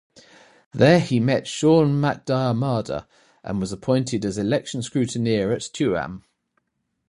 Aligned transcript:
There 0.71 0.99
he 0.99 1.19
met 1.19 1.45
Sean 1.45 2.01
MacDiarmada 2.01 3.05
and 3.43 3.61
was 3.61 3.71
appointed 3.71 4.25
as 4.25 4.35
election 4.39 4.81
scrutineer 4.81 5.53
at 5.53 5.61
Tuam. 5.71 6.23